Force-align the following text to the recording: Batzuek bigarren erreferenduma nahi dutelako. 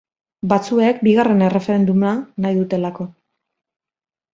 Batzuek 0.53 1.03
bigarren 1.09 1.45
erreferenduma 1.49 2.17
nahi 2.47 2.61
dutelako. 2.65 3.11